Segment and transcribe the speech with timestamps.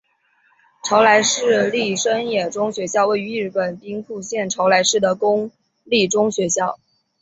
[0.83, 5.51] 朝来市立生野中学校位于日本兵库县朝来市的公
[5.83, 6.79] 立中学校。